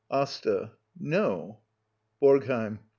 [0.09, 0.71] Asta.
[0.99, 1.59] No.
[2.19, 2.79] BoRGHEiM.